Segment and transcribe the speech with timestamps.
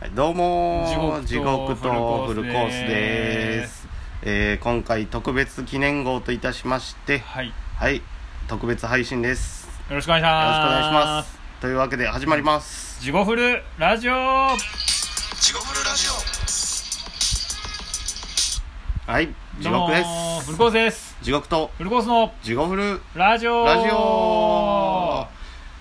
[0.00, 1.24] はいどうもー。
[1.24, 3.82] 地獄とフフルコースでです。
[3.82, 3.88] す
[4.22, 7.46] えー今回特別記念号といたしましてはい。
[7.48, 8.02] よはい
[8.48, 9.66] 特別配信です。
[9.88, 10.70] よろしくお願いしろしくおます。
[10.70, 11.38] 願いします。
[11.60, 13.00] というわけで始まります。
[13.02, 14.12] ジゴフルラジオ。
[15.40, 16.12] 地獄フルラジオ。
[19.10, 19.28] はい
[19.60, 20.46] 地獄でーす。
[20.46, 21.16] フルコースです。
[21.22, 21.70] 地獄と。
[21.76, 23.64] フルコースの地獄フルラジオ。
[23.64, 24.37] ラジオ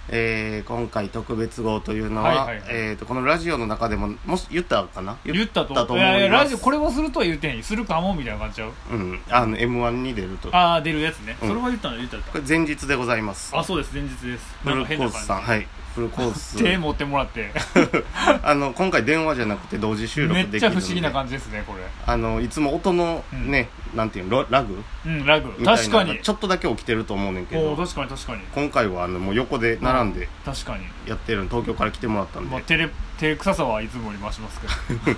[0.09, 2.63] えー今回特別号というのは、はいはいはい。
[2.69, 5.17] えー、とこのラジオの中でももし言ったかな？
[5.25, 6.27] 言ったと思います。
[6.27, 8.71] ラジオこれをするとは言ってへんするかもみたいな感じちゃう。
[8.91, 9.19] うん。
[9.29, 10.55] あの m 1に出ると。
[10.55, 11.49] ああ出るやつね、うん。
[11.49, 13.55] それは言ったの言ったこれ前日でございます。
[13.55, 13.93] あそうです。
[13.93, 14.55] 前日です。
[14.63, 15.41] フルコースさん。
[15.41, 15.67] いはい
[15.97, 16.57] フルコース。
[16.57, 17.51] 手持ってもらって。
[18.43, 20.57] あの今回電話じゃなくて同時収録めできるんで。
[20.57, 21.79] っちゃ不思議な感じですねこれ。
[22.05, 24.83] あのいつも音のね、なんていうのロラグ？
[25.07, 25.51] うんラグ。
[25.65, 26.19] 確かに。
[26.21, 27.75] ちょっとだけ起きてると思うねんけど。
[27.75, 28.41] 確かに確かに。
[28.53, 30.29] 今回はあのもう横で並んで。
[30.45, 30.85] 確かに。
[31.07, 32.87] やってるの東京から来てもらったんで、まあ照れ
[33.17, 34.67] 照れ臭さはいつもより増しますけ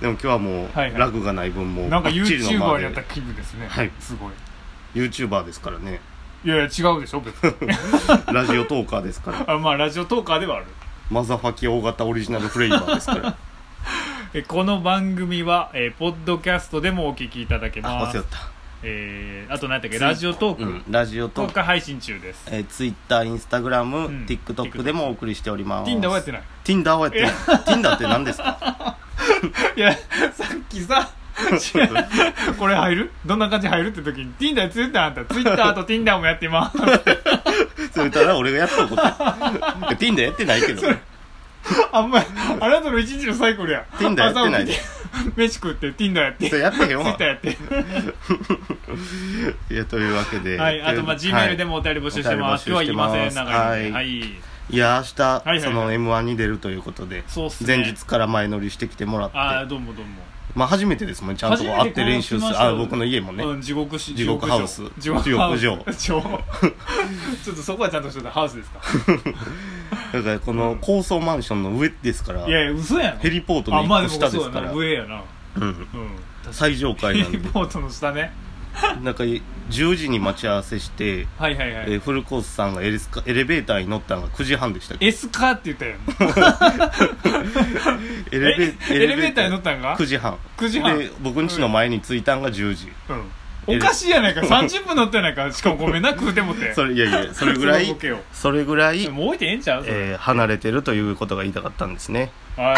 [0.00, 1.00] でも今日はもう、はいはい。
[1.00, 3.66] ラグがない分もうどなんか YouTuber やった気分ですね。
[3.68, 3.90] はい。
[3.98, 4.32] すごい。
[4.94, 6.00] YouTuber ですからね
[6.44, 7.52] いやいや違うでしょ別に。
[8.32, 9.54] ラジオトーカーですから。
[9.54, 10.66] あまあラジオトーカーではある。
[11.10, 13.36] マザファキ大型オリジナルフレーバーですから。
[14.34, 18.16] えこの番組は、えーポッドキャストでもお聞きいただけあます。
[18.18, 18.38] 忘れた。
[18.84, 19.98] えーあと何だっけ？
[19.98, 21.60] ラジオトーク、うん、ラジオトーク。
[21.60, 22.46] 配信中です。
[22.50, 25.90] えー、Twitter、Instagram、うん TikTok でもお送りしております。
[25.90, 26.42] Tinder はやってない。
[26.64, 27.30] Tinder はやってない。
[27.66, 28.96] Tinder って何ですか？
[29.76, 31.10] いやさっきさ
[32.58, 33.12] これ入る？
[33.24, 35.24] どんな感じ入るって時に Tinder やってたあんた。
[35.24, 36.78] Twitter と Tinder もやってます
[37.92, 39.02] それたら俺がやったこと。
[39.94, 41.00] Tinder やってないけどね。
[41.92, 42.26] あんまり
[42.60, 43.84] あなたの一日のサイクルや。
[43.98, 44.74] Tinder やってないで。
[45.36, 46.48] 飯食って Tinder やって。
[46.48, 47.04] それやってへんわ。
[47.04, 47.50] Twitter やって。
[49.70, 50.58] いやというわけで。
[50.58, 53.44] はいあとまあ G メールでもお便り募集してます、はい今日は言いません。
[53.44, 57.76] お長いはい、いや明日、その m 1に出るということでそうっすね。
[57.76, 59.38] 前日から前乗りしてきてもらって。
[59.38, 60.22] ああどうもどうも
[60.58, 62.60] まあ初めてですもんねちゃんと会って練習する。
[62.60, 64.82] あ僕の家もね、うん、地獄し地獄ハウス。
[64.98, 65.38] 地獄城。
[65.56, 65.62] 城。
[65.96, 66.18] ちょ
[67.52, 68.80] っとそこはちゃんとしてたハウスですか？
[70.12, 73.18] だからこの高層マンションの上ですから、いやいや嘘やん。
[73.18, 74.72] ヘリポートの下ですから、な。
[74.72, 75.22] 上やな。
[75.56, 75.78] うん、うん。
[76.50, 77.38] 最上階ヘなんで。
[77.38, 78.32] リポートの下ね
[79.02, 85.98] なんか10時に待ち合わせして、はいはいはい、えーフルコースさんがエレスカエレベーターに乗ったのが9時半でしたっけ？S カーって言ったやん
[88.32, 90.36] エレベえエレベーターに乗ったんが？9時半。
[90.56, 90.98] 9時半。
[90.98, 93.12] で僕ん家の前に着いたんが10時、う
[93.72, 94.40] ん、おかしいやないか。
[94.40, 96.72] 30分乗ってやないかしかもごめんな食うてもって。
[96.74, 98.20] それいやいやそれぐらいそのボケを。
[98.32, 99.84] それぐらい、もう置いてええんちゃう？
[99.84, 102.30] それえー離れてるということが言いたかったんですね。
[102.56, 102.76] はい。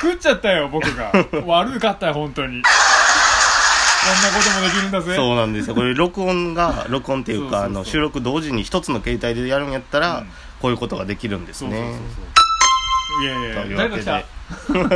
[0.00, 1.12] 食っちゃったよ僕が。
[1.46, 2.62] 悪かったよ本当に
[4.04, 5.16] こんなこともできるんだぜ。
[5.16, 5.74] そうなんですよ。
[5.74, 10.26] これ録音が 録音っていうかあの収録同時に一つの携帯でやるんやったら、うん。
[10.60, 13.22] こういうことができるんですそうそうそうねそう。
[13.22, 13.76] いやいやといや。
[13.76, 14.28] 誰か来たわけで。
[14.68, 14.88] そうそう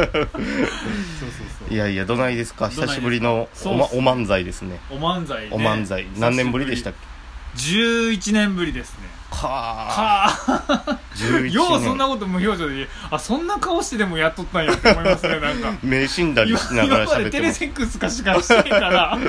[1.68, 2.68] そういやいやどないですか？
[2.68, 4.78] 久しぶりのお,、ま、お漫才ですね。
[4.90, 5.48] お漫才ね。
[5.52, 6.06] お漫才。
[6.18, 7.17] 何年ぶりでしたっけ？
[7.56, 9.08] 11年ぶりですね。
[9.30, 10.98] はあ。
[11.14, 15.78] 11年ようそんなこと無表情であそんな顔してでもやっとったんやって思いますねなんか。
[15.82, 19.18] 目死んだり今しながら今までテレセックスかしかしてから。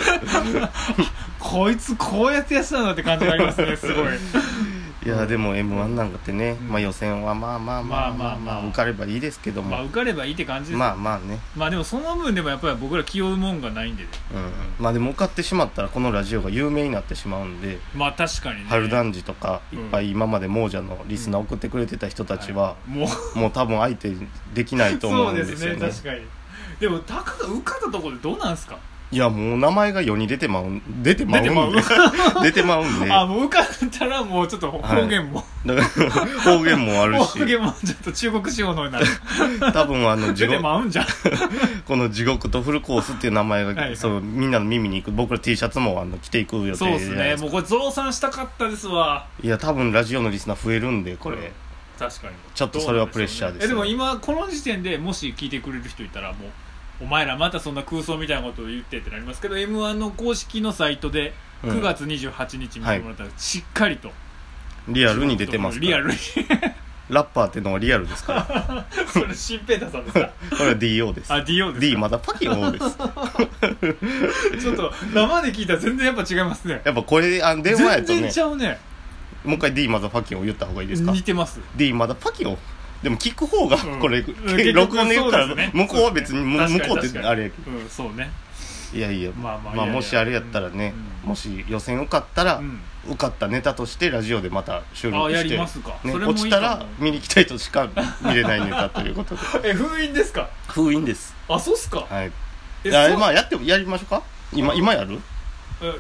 [1.40, 4.08] こいつこうやってやってたんだって感じがありますねすごい
[5.06, 6.68] いやでも m 1なんかってね、うん。
[6.70, 14.10] まあ予選はまあまあまあまあまあ、受かればいいですけども、まあ受かればいいって感じですまあまあね、まあでもその分でもやっぱり僕ら気負うもんがないんでね。
[14.34, 14.38] う
[14.82, 18.66] ん、まあでも受かってしまったらこのラジオが有名になってしまうんで、まあ確かにね。
[18.68, 23.40] 春団治とかいっぱい今まで亡者のリスナー送ってくれてた人たちは、もう。
[23.40, 24.12] もう多分相手
[24.54, 25.80] できないと思そううんでですすよね。
[25.80, 26.22] ね確かに。
[26.80, 28.78] でもたかが受かったところでどうなんすか？
[29.12, 31.82] いやもう名前が世に出てまう出てまうんで。
[32.44, 32.86] 出てまう。
[32.86, 33.12] んで。
[33.12, 36.12] あもう受かったらもうちょっと方言も、だから
[36.42, 37.40] 方言もあるし。
[37.40, 39.06] 方言もちょっと中国仕様のになる。
[39.74, 40.62] 多分あの地獄。
[41.86, 45.12] この地獄とフルコースっていう名前が、そうみんなの耳に行く。
[45.12, 49.26] 僕ら T シャツもあの着ていく予定そうですねもうこれ増産したかったですわ。
[49.42, 51.44] いや多分ラジオのリスナー増えるんでこれ、うん。
[51.98, 52.34] 確かに。
[52.54, 53.66] ちょっとそれはプレッシャーですね。
[53.66, 56.50] えでも今この時点でもし聞いてくれる人いたらもう
[57.02, 61.70] お前らまたそんな空想みたいなことを言ってってなりますけど m 1の公式のサイトでうん。
[61.72, 64.12] 9月28日見てもらったらしっかりと、
[64.88, 65.88] リアルに出てますから。
[65.90, 66.18] リアルに。
[67.10, 68.86] ラッパーってのはリアルですから。
[69.12, 70.30] それシンペーターさんですか？
[70.58, 71.34] これは DO です。
[71.34, 72.86] あ DO ですか？D まだパキオです。
[74.62, 76.82] ちょっと生で聞いたら全然やっぱ違いますね。
[76.86, 78.80] やっぱこれあの電話や全然ちゃうね。
[79.44, 81.12] もう一回 D まだパキオ言った方がいいですか？
[81.12, 81.60] 似てます。
[81.76, 82.58] D まだパキオ
[83.04, 84.00] でも聞く方がうん。
[84.00, 87.72] これ、うん録音で言うから向こうは別に向こうってあれやけど。
[87.78, 88.30] うんそうね。
[88.92, 90.94] いやいやまあもしあれやったらね、
[91.24, 91.30] うん。
[91.30, 92.80] もし予選受かったら、うん。
[93.08, 97.88] 受かったネタとしてラジオでまた収録して落ちたらも見に行きたいとしか
[98.22, 100.50] 見れないネタということでえ封印ですか？
[100.68, 101.34] 封印です。
[101.48, 102.32] あそうっすか、はい。
[102.84, 104.22] えまあやってもやりましょうか？
[104.52, 105.20] 今今やる？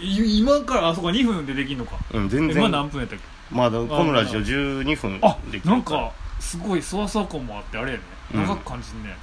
[0.01, 1.97] 今からあそこ2分でできんのか。
[2.11, 3.55] うん全え然今何分やったっけ？
[3.55, 5.61] まだこのラジオ12分あできる。
[5.61, 8.03] からなんかすごいそわそわ感もあってあれやね。
[8.33, 8.41] うん。
[8.44, 9.15] 長く感じんね、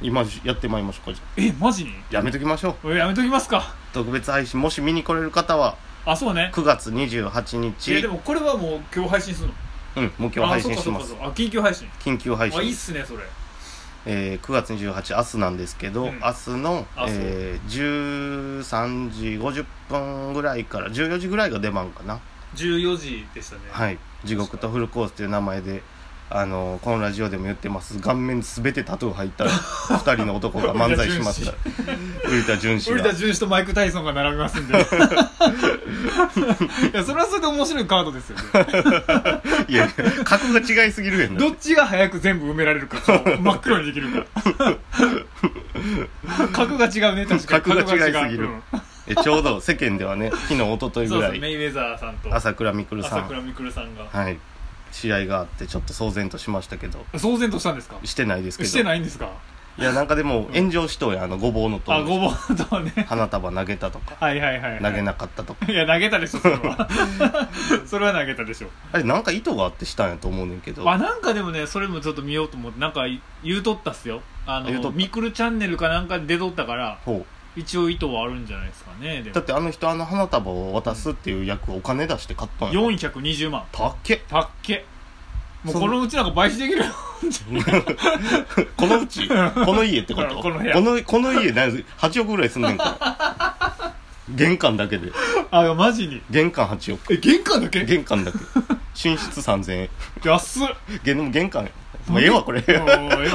[0.00, 1.90] 今やってまいりましょうかじゃえマジに？
[1.90, 2.92] あやめときましょう。
[2.92, 3.74] えやめときますか。
[3.92, 5.76] 特別配信もし見に来れる方は。
[6.04, 6.50] あそうね。
[6.54, 7.94] 9月28日。
[7.94, 9.54] えでもこれはもう今日配信するの？
[9.94, 10.80] うんもう今日配信します。
[10.80, 11.24] あそうかそうかそうか。
[11.26, 11.88] あ緊急配信。
[12.00, 12.60] 緊急配信。
[12.60, 13.22] あいいっすねそれ。
[14.04, 16.18] えー9月28明日なんですけど、うん。
[16.18, 22.18] 明日の、あそうえー13時50分ぐらいから14時ぐらいが出番かな、
[22.56, 23.62] 14時でしたね。
[23.70, 25.82] はい「地獄とフルコース」という名前で
[26.34, 27.98] あのこのラジオでも言ってます。
[28.00, 31.58] 顔面全てタトゥー入った2 人の男が漫才しますから。
[32.24, 32.96] 瓜田淳史が。
[32.96, 34.72] 瓜田淳史とマイク・タイソンが並びますんで。
[34.72, 34.76] い
[36.96, 38.44] やそれはそれで面白いカードですよね。
[39.68, 39.86] いや
[40.24, 41.34] 格が違いすぎるやん。
[41.34, 44.24] などっちが早く全部埋められるか顔真っ黒にできるか
[46.50, 47.62] 格が違うね確かに。
[47.62, 48.44] 格が違いすぎる。
[48.44, 48.46] う。
[48.48, 48.62] ん
[49.08, 51.32] えちょうど世間ではね昨日一昨日ぐらい。
[51.32, 52.34] そうメイウェザーさんと。
[52.34, 53.18] 朝倉未来さん。
[53.18, 54.04] 朝倉未来さんが。
[54.10, 54.38] はい
[54.92, 57.04] 試合があってちょっと騒然としましたけど。
[57.14, 57.96] 騒然としたんですか？
[58.04, 58.70] してないですけど。
[58.70, 59.30] してないんですか？
[59.78, 62.92] いやなんかでも炎上しとうやあのごぼうのとあごぼうとね。
[63.08, 64.16] 花束投げたとか。
[64.20, 65.72] はいはいはい、はい、投げなかったとか。
[65.72, 66.88] いや投げたでしょそれは。
[67.86, 68.68] それは投げたでしょ。
[68.92, 70.88] あれなんか意図があってしたんやと思うねんけど。
[70.90, 73.04] あなんかでもねそれもちょっと見ようと思ってなんか
[73.42, 74.20] 言うとったっすよ。
[74.46, 77.24] あのミクルチャンネルかなんかで出とったからほ
[77.56, 79.30] 一応意図はあるんじゃないですかねでも。
[79.30, 83.64] うだってあの人あの花束を渡すっていう役をお金出して買ったんや420万。
[83.72, 84.16] たっけ。
[84.28, 84.84] たっけ。
[85.64, 86.92] もうそこのうちなんか倍視できるよ
[88.76, 89.28] このうち。
[89.28, 89.34] こ
[89.74, 90.36] の家ってこと？
[90.42, 90.74] この部屋。
[90.74, 93.94] このこの家何8億ぐらいすんねんから。
[94.30, 95.12] 玄関だけで。
[95.50, 96.22] あマジに。
[96.30, 97.12] 玄関8億。
[97.14, 97.84] え玄関だけ？
[97.84, 98.38] 玄関だけ。
[98.38, 99.88] 寝室3000円。
[100.24, 100.66] 安っ。
[101.04, 101.70] げでも玄関
[102.08, 102.62] もうええわこれ。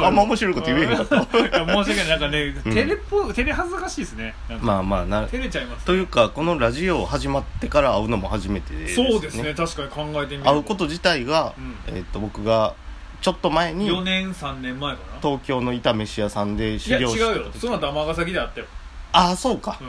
[0.04, 1.24] あんま面白いこと言えへんかった。
[1.24, 2.08] 申し訳ない。
[2.08, 2.74] なんかね、うん。
[2.74, 4.36] テレっぽいテレ恥ずかしいですね。
[4.62, 10.50] まあまあな照れちゃいますというかこのラジオ始まってから会うのも初めてです、そうですね確かに考えてみると。
[10.50, 11.96] 会うこと自体が、うん。
[11.96, 12.74] えっと僕が
[13.22, 15.20] ちょっと前に4年3年前かな。
[15.22, 17.38] 東京の炒飯屋さんでいや違う修行してた時。
[17.38, 17.52] よ。
[17.60, 18.68] その後尼崎であったよ、
[19.14, 19.88] ああそうか、うん、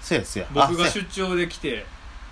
[0.00, 0.46] せやせや。
[0.52, 1.84] 僕が出張で来て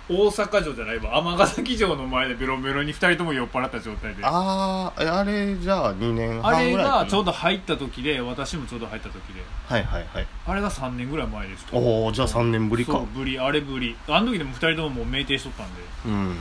[0.09, 1.17] 大阪城じゃないわ。
[1.19, 4.25] 尼崎城の前でベロベロに2人とも酔っ払った状態で。
[4.25, 6.97] ああーえあれじゃあ2年半れぐらいかな。
[7.03, 9.41] がちょうど入った時で私もちょうど入った時で。
[9.67, 10.27] はいはいはい。
[10.47, 12.93] あれが3年ぐらい前でしたおおじゃあ3年ぶりか。
[12.93, 13.95] そうぶりあれぶり。
[14.07, 15.81] あの時でも2人とももう酩酊しとったんで。
[16.05, 16.37] うん。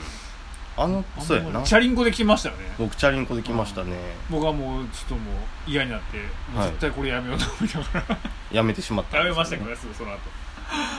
[0.79, 1.63] あのそうやな。
[1.63, 2.73] チャリンコで来ましたよね。
[2.79, 3.97] 僕チャリンコで来ましたね。
[4.31, 5.21] 僕はもうちょっとも
[5.67, 6.17] う嫌になって
[6.53, 6.69] もうはい。
[6.69, 8.19] 絶対これやめようと思いながら、
[8.51, 10.19] やめてしまったんやめですよましたけどねすぐその後。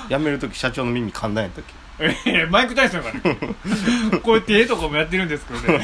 [0.10, 1.74] やめる時社長の耳噛んだんやったっけ？
[1.74, 1.89] ええ
[2.50, 3.22] マイク・タイソンがね
[4.24, 5.84] こうやって絵とかもやってるんですけどね。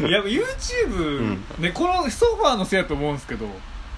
[0.00, 1.44] い や YouTube、うん。
[1.58, 3.48] ねこのソファーのせいやと思うんですけど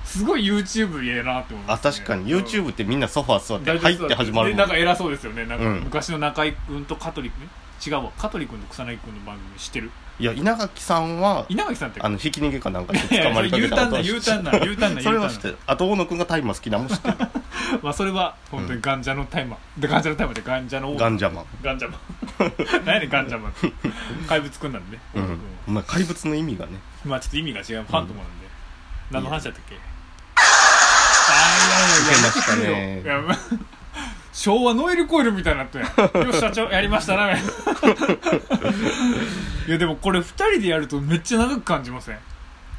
[0.04, 2.32] すごい YouTube ええなって思います、ね、あ確かに。
[2.32, 2.40] うん。
[2.40, 5.44] YouTube ってみんなソファー座って大入って始まるもんでなんか偉そうですよね。
[5.44, 5.80] なんかうん。
[5.84, 7.48] 昔の中居君と香取君
[7.86, 8.10] 違うわ。
[8.18, 9.90] 香取君と草薙君の番組知ってる？
[10.20, 12.00] いや稲垣さんは稲垣さんって？
[12.00, 15.58] あのひき逃げかなんかでいやいや捕まりかけたターンなことは U ターンな U ターンなそれ U ターンなは知ってる。
[15.66, 16.70] あと大野くんが大麻好き。
[16.70, 17.14] なのも知ってる。
[17.82, 20.96] まあそれは本当にガンジャのタイマーでガンジャのタイマーでガンジャの王。
[20.96, 21.44] ガンジャマン。
[21.62, 22.00] ガンジャマン。
[22.86, 23.72] 何やねんガンジャマンって。
[24.28, 25.38] 怪物くんなんでね、うん。
[25.68, 26.78] お前怪物の意味がね。
[27.04, 27.64] まあちょっと意味が違う。
[27.84, 28.46] ファントムなんで、
[29.10, 29.74] 何の話だったっけ？
[29.74, 29.82] 受
[32.14, 33.02] けましたね。
[33.02, 33.34] いやま
[34.34, 35.78] 昭和ノエルコイルみたいになって
[36.18, 37.36] よし社長やりましたな い
[39.68, 42.18] やでもこれ2人でやるとめっちゃ長く感じません？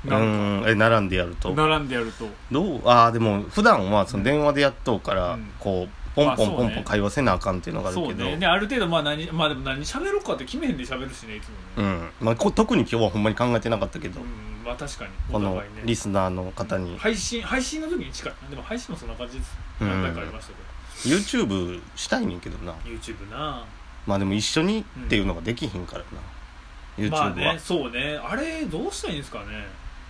[0.05, 0.69] うなんん。
[0.69, 1.53] え並んでやると？
[1.55, 2.27] か並んでやると。
[2.51, 2.81] どう？
[2.87, 5.49] ああでも普段はその電話でやっとうから、うん。
[5.59, 8.37] こうポンポンポンポン会話せなあかんっていうのがあるそうけどね。
[8.37, 11.47] である程度まあ何まあでも何喋ろうかって決めへんで喋るしねいつ
[11.77, 11.89] もね。
[12.21, 12.25] うん。
[12.27, 14.27] まあ、こ特に今日はほんまに考えてなかったけど、うん。
[14.65, 15.11] まあ確かに。
[15.31, 18.33] このリスナーの方に、配信配信の時に近い。
[18.49, 19.57] でも配信もそんな感じです。
[19.81, 19.89] うん。
[19.89, 20.55] 何回かありましたけ
[21.03, 22.71] YouTube したいねんけどな。
[22.71, 23.65] ど YouTube な。
[24.05, 28.19] まあでも一緒にっていうのができひんからな、YouTube は、まあねそうね。
[28.23, 29.45] あれどうしたらいいんですかね。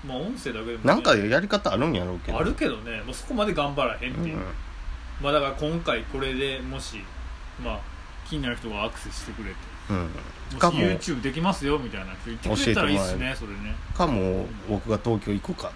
[0.05, 2.37] まあ音声だけでもね、なんかやり方あるんやろうけど。
[2.37, 3.01] あるけどね。
[3.01, 4.43] もうそこまで頑張らへんっていう、うん。
[5.21, 6.97] まあだから今回これでもし
[7.63, 7.79] まあ
[8.27, 9.55] 気になる人がアクセスしてくれて。
[9.89, 10.07] うん、も
[10.51, 10.79] しかも。
[10.79, 13.75] YouTube できますよみたいな人言ってくれたらいいっすねそれね。
[13.95, 15.71] かも僕が東京行こうか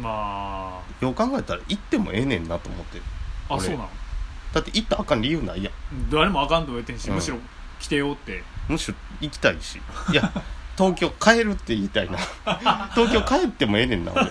[0.00, 3.00] まよう考えたら行ってもええねんなと思って
[3.50, 3.88] ああそうなの？
[4.52, 6.10] だって行ったらあかん理由ないやん。
[6.10, 7.14] 誰もあかんと言ってんし、うん。
[7.16, 7.36] むしろ
[7.78, 8.42] 来てよって。
[8.68, 9.80] むしろ行きたいし。
[10.12, 10.32] いや
[10.76, 12.18] 東京帰るって言いたいな。
[12.94, 14.30] 東京帰ってもええねんな俺。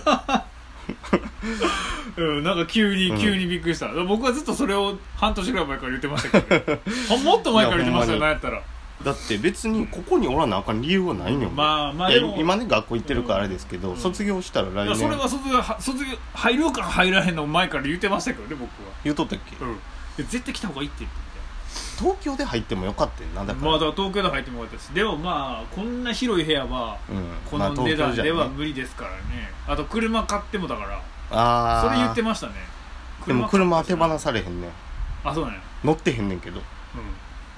[2.16, 3.18] うん、なんか急にうん。
[3.20, 8.62] 急にびっくりした、僕はずっとそれを半年ぐらい前から言ってましたけど、もっと前から言ってましたよいやなんやったら
[9.04, 12.36] だって別にここにおらなあかん理由はないのよ、まあまあいやでも。
[12.38, 13.96] 今ね学校行ってるからあれですけど、うん。
[13.96, 18.92] 卒業したら来いや年それは卒業は卒業入るか入らへんの前から言ってましたけどね僕は。
[19.02, 19.72] 言うとったっけ、うん。
[19.72, 19.78] いや
[20.18, 21.18] 絶対来た方がいいって言って。
[21.98, 27.24] 東京で入ってもよかったよなだから、まあだから東京で入ってもよかったしでもまあこんな広い部屋はうん。
[27.50, 28.50] こまあの値段ではね。
[28.56, 29.50] 無理ですからね。
[29.66, 31.02] あと車買ってもだから。
[31.30, 32.54] ああそれ言ってましたね。
[33.26, 34.70] でも車は手放されへんねん。
[35.24, 35.60] あそうなんや。
[35.84, 36.60] 乗ってへんねんけど。
[36.60, 36.62] う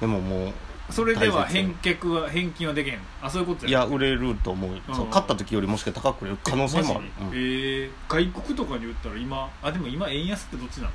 [0.00, 0.54] でももん
[0.92, 2.98] それでは返却は返金はできへん。
[3.22, 4.94] あそういうことういや売れると思う,、うん。
[4.94, 10.90] そう買った時よりもしかしたら高く売れる可能性もある、えー外国とかに売ったら今あでも今円安ってどっちなの？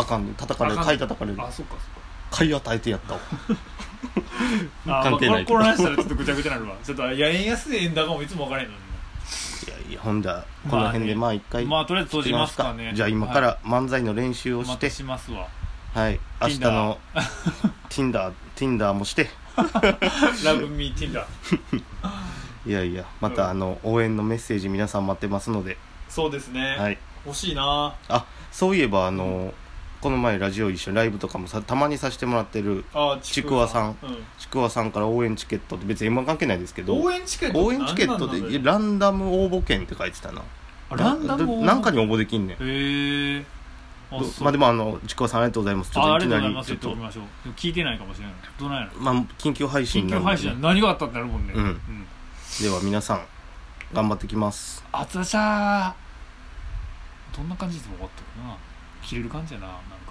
[0.00, 0.34] あかんね。
[0.36, 0.78] 叩かれる。
[0.78, 1.40] 買い叩かれる。
[1.40, 1.80] あそっかそっ
[2.30, 3.20] 買い与えてやったわ。
[5.02, 5.58] 関係ないけど。
[5.58, 6.76] まあこの話したらちょっとぐちゃぐちゃになるわ。
[6.82, 8.80] ちょっといや円安で円高もいつも分からへんのに。
[9.66, 12.92] いやいやほんじゃこの辺でまあ一回まあとりあえず閉じますかね。
[12.94, 14.72] じゃあ今から漫才の練習をして。
[14.72, 15.46] また、しますわ。
[15.94, 16.20] はい。
[16.42, 16.98] 明日の
[17.88, 19.28] Tinder Tinder もして。
[20.44, 21.80] ラブミーティンダー
[22.66, 27.94] いやいやまたあの応援のメッセージ皆さん待ってますので、そうですね、はい、欲しいな。
[28.08, 29.54] あそういえばあの
[30.00, 33.92] この前ラジオ一緒にライブとかもさたまにさせてもらってるあちくわさん。
[33.92, 33.96] う
[34.38, 37.00] ちくわさんから応援チケットって別に M−1 関係ないですけど。
[37.00, 40.42] 応援チケット応援チケットでランダム応募券って書いてたな。
[40.90, 42.56] あランダムなんかに応募できんねん。
[42.56, 42.58] へ
[43.38, 43.44] え
[44.40, 45.90] まあでもあのちくわさんありがとうございます。
[45.90, 46.70] ちょっといきなりがとうございます。
[46.72, 46.96] りちょっと。
[46.96, 48.34] 言っておきましょうでも聞いてないかもしれない。
[48.58, 51.52] どうなまあ緊急配信緊急配信や何があったってなるもんね。
[51.54, 51.80] うん。
[52.62, 53.26] では皆さん
[53.92, 54.84] 頑張ってきます。
[54.92, 58.56] あつらしゃーどんな感じで終わったかな。
[59.02, 60.05] 切れる感じやななんか